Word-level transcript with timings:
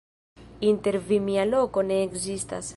Inter 0.69 0.97
vi 1.11 1.21
mia 1.27 1.45
loko 1.53 1.87
ne 1.93 2.03
ekzistas. 2.09 2.69